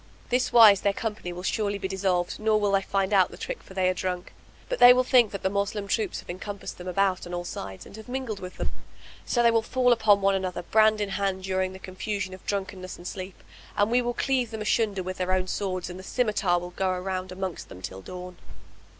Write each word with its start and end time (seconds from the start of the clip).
This 0.29 0.51
wise 0.51 0.81
their 0.81 0.93
company 0.93 1.31
will 1.31 1.43
surely 1.43 1.77
be 1.77 1.87
dissolved 1.87 2.39
nor 2.39 2.59
will 2.59 2.71
they 2.71 2.81
find 2.81 3.13
out 3.13 3.29
the 3.29 3.37
trick 3.37 3.61
for 3.61 3.75
they 3.75 3.87
are 3.87 3.93
drunk, 3.93 4.33
but 4.67 4.79
they 4.79 4.93
will 4.93 5.03
think 5.03 5.29
that 5.31 5.43
the 5.43 5.47
Moslem 5.51 5.87
troops 5.87 6.21
have 6.21 6.29
encompassed 6.31 6.79
them 6.79 6.87
about 6.87 7.27
on 7.27 7.35
all 7.35 7.45
sides 7.45 7.85
and 7.85 7.95
have 7.97 8.09
mingled 8.09 8.39
with 8.39 8.57
them; 8.57 8.71
so 9.27 9.43
they 9.43 9.51
will 9.51 9.61
fall 9.61 9.95
on 10.07 10.19
one 10.21 10.33
another 10.33 10.63
brand 10.63 11.01
in 11.01 11.09
hand 11.09 11.43
during 11.43 11.73
the 11.73 11.77
confusion 11.77 12.33
of 12.33 12.43
drunkenness 12.47 12.97
and 12.97 13.05
sleep, 13.05 13.43
and 13.77 13.91
we 13.91 14.01
will 14.01 14.15
cleave 14.15 14.49
them 14.49 14.63
asunder 14.63 15.03
with 15.03 15.17
their 15.17 15.31
own 15.31 15.45
swords 15.47 15.87
and 15.87 15.99
the 15.99 16.03
scymitar 16.03 16.57
will 16.59 16.71
go 16.71 16.91
round 16.97 17.31
amongst 17.31 17.69
them 17.69 17.79
till 17.79 18.01
dawn." 18.01 18.37